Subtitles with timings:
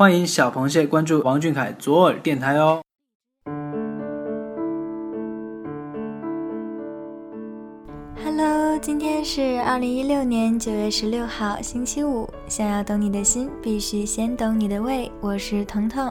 [0.00, 2.80] 欢迎小螃蟹关注王俊凯左耳电台哦。
[8.24, 12.26] Hello，今天是二零一六年九月十六号，星期五。
[12.48, 15.12] 想要懂你的心，必须先懂你的胃。
[15.20, 16.10] 我是彤彤。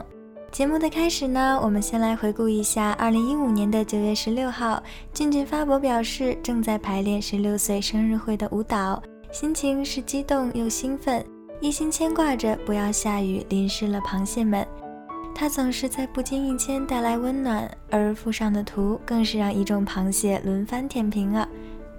[0.52, 4.80] 节目的开始呢，我们先来回顾一下二零一五年的九月十六号，
[5.12, 9.02] 俊俊发博表示正在排练十六岁生日会的舞蹈，
[9.32, 11.26] 心情是激动又兴奋，
[11.60, 14.66] 一心牵挂着不要下雨淋湿了螃蟹们。
[15.34, 21.48] 他总是在不经意间带来温暖，而附上的图更是让一众螃蟹轮番舔屏啊！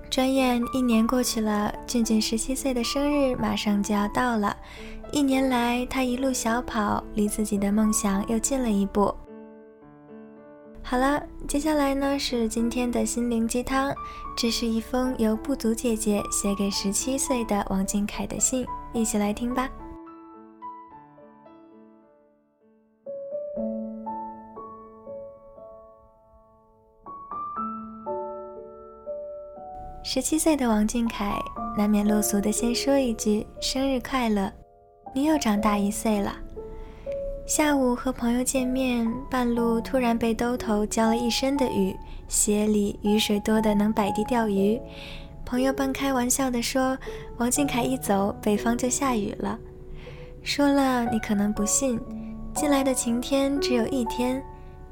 [0.10, 4.56] 转眼一年过去了，俊俊十七岁的生日马上就要到了。
[5.12, 9.14] 一年来，他一路小跑，离自己的梦想又近了一步。
[10.84, 13.94] 好了，接下来呢是今天的心灵鸡汤，
[14.36, 19.70] 这是一封由不足姐姐写给十七岁的王俊凯的信，一起来听吧。
[30.04, 31.40] 十七岁的王俊凯
[31.78, 34.52] 难免落俗的先说一句生日快乐，
[35.14, 36.36] 你又长大一岁了。
[37.46, 41.96] 下午和朋友见面，半路突然被兜头浇了一身的雨，
[42.28, 44.82] 鞋里雨水多的能摆地钓鱼。
[45.46, 46.98] 朋友半开玩笑地说
[47.38, 49.60] ：“王俊凯一走，北方就下雨了。”
[50.44, 52.00] 说了你可能不信，
[52.54, 54.42] 近来的晴天只有一天。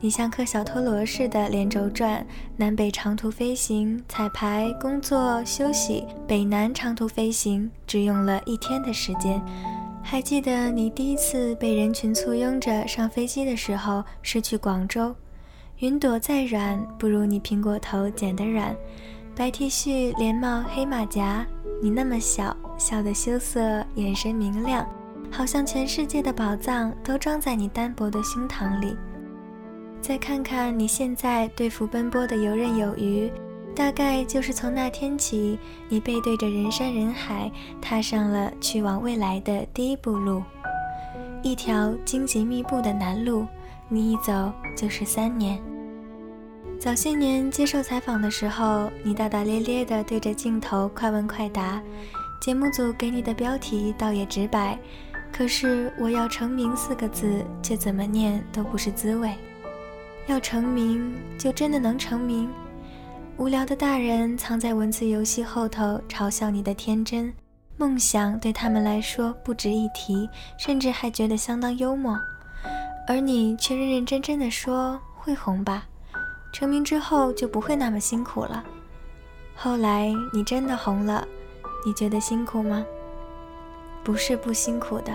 [0.01, 2.25] 你像颗小陀螺似的连轴转，
[2.55, 9.41] 南北长途飞行、彩排、工作、休息，北南长途飞行只用了一天的时间。
[10.01, 15.13] 还记得你第一次被人群簇拥着上飞机的时候，是去广州。
[15.79, 18.75] 云朵再软，不如你苹果头剪得软。
[19.39, 21.47] 白 T 恤、连帽、黑马甲，
[21.81, 23.61] 你那么小，笑得羞涩，
[23.95, 24.85] 眼神明亮，
[25.31, 28.97] 好像全世界的宝藏都装在你单薄的胸膛里。
[30.01, 33.31] 再看看你现在对付奔波的游刃有余，
[33.73, 35.57] 大概就是从那天起，
[35.87, 37.49] 你背对着人山人海，
[37.81, 40.43] 踏上了去往未来的第一步路，
[41.41, 43.45] 一条荆棘密布的南路，
[43.87, 45.57] 你一走就是三年。
[46.79, 51.83] 早些年接受采访的时候，你大大咧咧地对着镜头快问快答，
[52.39, 54.79] 节目组给你的标题倒也直白，
[55.29, 59.35] 可是我要成名四个字，却怎么念都不是滋味。
[60.27, 62.49] 要成名，就真的能成名？
[63.35, 67.33] 无聊的大人藏在文字游戏后头，嘲笑你的天真。
[67.75, 72.17] 梦想对他们来说不值一提，甚至还觉得相当幽默。
[73.05, 75.85] 而你却认认真真的说会红吧？
[76.51, 78.63] 成名之后就不会那么辛苦了。
[79.55, 81.27] 后来你真的红了，
[81.85, 82.85] 你觉得辛苦吗？
[84.03, 85.11] 不是不辛苦的。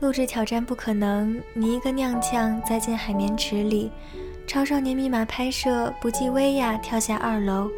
[0.00, 3.90] 录制挑战不可能，你一个踉跄栽进海绵池里；
[4.46, 7.68] 超少年密码拍摄不计威亚跳下二楼，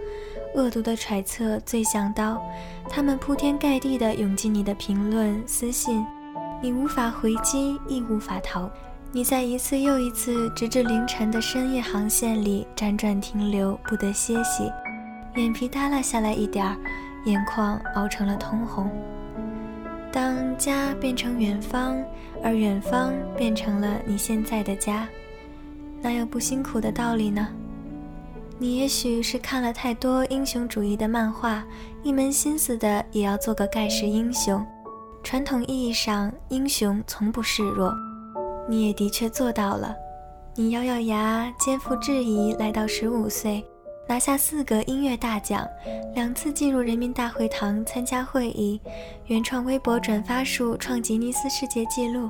[0.54, 2.38] 恶毒的揣测最像刀，
[2.90, 6.04] 他们铺天盖地的涌进你的评论私信，
[6.60, 8.68] 你无法回击亦无法逃，
[9.12, 14.70] 你在一次又一次直至凌晨的深夜航线里辗转停留，不得歇息，
[15.34, 16.76] 眼皮耷拉下来一点儿，
[17.24, 18.88] 眼眶熬成了通红。
[20.12, 22.00] 当家变成远方，
[22.40, 25.08] 而远方变成了你现在的家，
[26.00, 27.48] 哪有不辛苦的道理呢？
[28.60, 31.64] 你也许是看了太多英雄主义的漫画，
[32.04, 34.64] 一门心思的也要做个盖世英雄。
[35.24, 37.92] 传统意义上，英雄从不示弱，
[38.68, 39.94] 你也的确做到了。
[40.54, 43.64] 你咬咬牙，肩负质疑，来到十五岁。
[44.08, 45.64] 拿下四个音乐大奖，
[46.16, 48.80] 两次进入人民大会堂参加会议，
[49.26, 52.28] 原创微博转发数创吉尼斯世界纪录，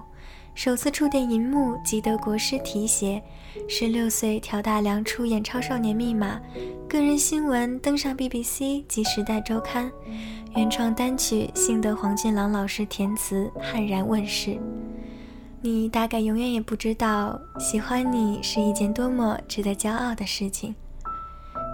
[0.55, 3.23] 首次触电荧幕及德国诗题写，
[3.67, 6.39] 十六岁挑大梁出演《超少年密码》，
[6.87, 9.91] 个人新闻登上 BBC 及《时代周刊》，
[10.55, 14.59] 原创单曲幸得黄俊朗老师填词，悍然问世。
[15.63, 20.75] 你大概永远也不知道，喜欢你是一件多么值得骄傲的事情。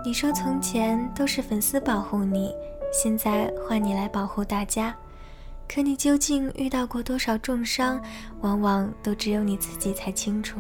[0.05, 2.53] 你说从前都是粉丝保护你，
[2.93, 4.93] 现在换你来保护大家。
[5.69, 8.01] 可你究竟遇到过多少重伤，
[8.41, 10.59] 往往都只有你自己才清楚。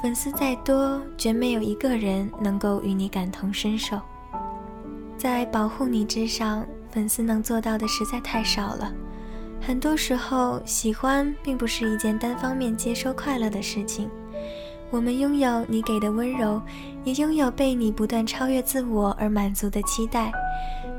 [0.00, 4.00] 粉丝再多，绝没有一个人能够与你感同身受。
[5.16, 8.92] 在保护你之上，粉丝能做到的实在太少了。
[9.60, 14.08] 很多时候，喜欢并不是一件单方面接收快乐的事情。
[14.90, 16.62] 我们拥有你给的温柔，
[17.04, 20.32] 也拥有被你不断超越自我而满足的期待。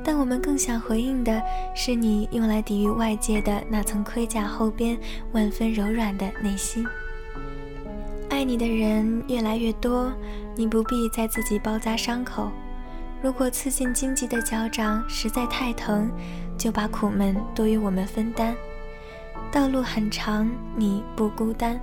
[0.04, 1.42] 但我们更想回应的
[1.74, 4.96] 是你用来抵御外界的那层盔甲后边
[5.32, 6.86] 万分柔软的内心。
[8.28, 10.12] 爱你的人越来越多，
[10.54, 12.50] 你不必再自己包扎伤口。
[13.22, 16.10] 如果刺进荆棘的脚掌实在太疼，
[16.56, 18.54] 就把苦闷多与我们分担。
[19.52, 21.80] 道路很长，你不孤单。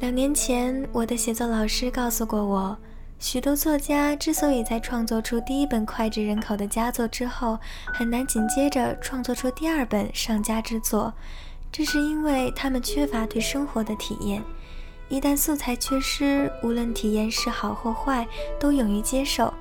[0.00, 2.76] 两年前，我的写作老师告诉过我。
[3.18, 11.12] 许多作家之所以在创作出第一本脍炙人口的佳作之后，很难紧接着创作出第二本上佳之作，
[11.70, 14.42] 这是因为他们缺乏对生活的体验。
[15.08, 18.26] 一旦素材缺失，无论体验是好或坏，
[18.58, 19.54] 都勇于接受，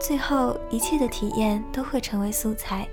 [0.00, 2.86] 最后一切的体验都会成为素材。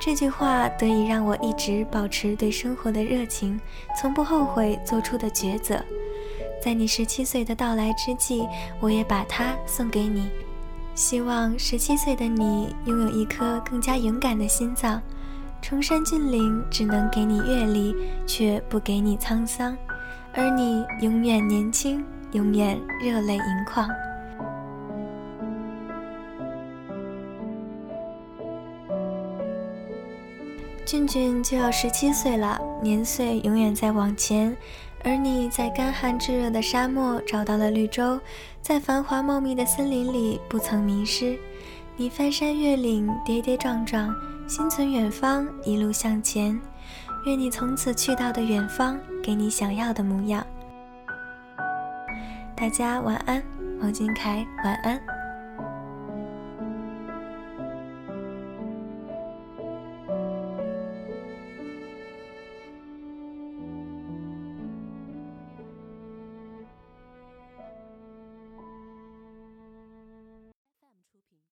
[0.00, 3.58] 这句话得以让我一直保持对生活的热情，
[4.00, 5.82] 从不后悔做出的抉择。
[6.62, 8.46] 在你十七岁的到来之际，
[8.80, 10.30] 我也把它送给你。
[10.94, 15.00] 希望十七岁的你拥有一颗更加勇敢的心脏。
[15.62, 17.94] 崇山峻岭只能给你阅历，
[18.26, 19.76] 却不给你沧桑，
[20.34, 23.88] 而你永远年轻，永远热泪盈眶。
[30.84, 34.54] 俊俊就要十七岁了，年岁永远在往前。
[35.02, 38.18] 而你在干旱炙热的沙漠找到了绿洲，
[38.62, 41.38] 在繁华茂密的森林里不曾迷失。
[41.96, 44.14] 你翻山越岭，跌跌撞撞，
[44.46, 46.58] 心存远方，一路向前。
[47.26, 50.44] 愿你从此去到的远方，给你想要的模样。
[52.54, 53.42] 大家晚安，
[53.80, 55.13] 王俊凯晚安。